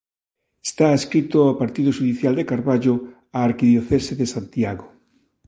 Está 0.67 0.85
adscrito 0.93 1.37
ao 1.41 1.57
partido 1.61 1.91
xudicial 1.97 2.33
de 2.37 2.47
Carballo, 2.51 2.95
á 3.37 3.39
arquidiocese 3.49 4.13
de 4.21 4.27
Santiago. 4.35 4.85